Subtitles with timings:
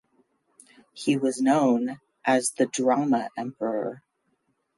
[0.93, 4.01] He was known as the "Drama emperor".